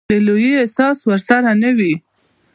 [0.09, 1.93] د لويي احساس ورسره نه وي.